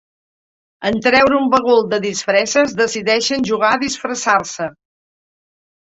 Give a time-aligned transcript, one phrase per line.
[0.89, 4.73] En treure un bagul de disfresses, decideixen jugar a disfressar-se.